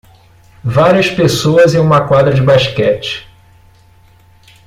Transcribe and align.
Várias 0.65 1.11
pessoas 1.11 1.75
em 1.75 1.77
uma 1.79 2.07
quadra 2.07 2.33
de 2.33 2.41
basquete. 2.41 3.27